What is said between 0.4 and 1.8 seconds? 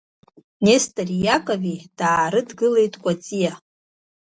Несҭори Иакови